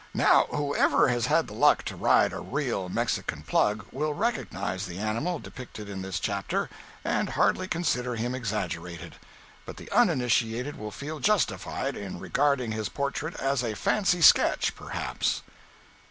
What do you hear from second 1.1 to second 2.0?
had the luck to